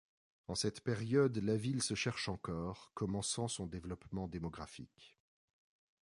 [0.47, 5.15] En cette période, la ville se cherche encore, commençant son développement démographique.